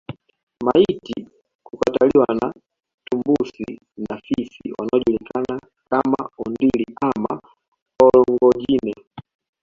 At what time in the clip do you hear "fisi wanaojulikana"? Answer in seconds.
4.17-5.59